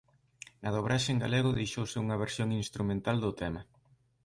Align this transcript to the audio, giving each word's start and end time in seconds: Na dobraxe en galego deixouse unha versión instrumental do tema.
Na 0.61 0.69
dobraxe 0.77 1.09
en 1.13 1.21
galego 1.23 1.57
deixouse 1.59 2.01
unha 2.03 2.19
versión 2.23 2.49
instrumental 2.63 3.17
do 3.23 3.31
tema. 3.41 3.61